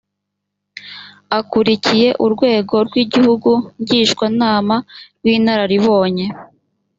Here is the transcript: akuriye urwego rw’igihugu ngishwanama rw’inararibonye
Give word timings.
akuriye 1.39 2.07
urwego 2.25 2.75
rw’igihugu 2.87 3.51
ngishwanama 3.81 4.75
rw’inararibonye 5.19 6.25